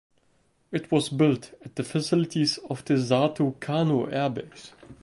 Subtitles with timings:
[0.71, 4.71] It was built at the facilities of the Soto Cano Air Base.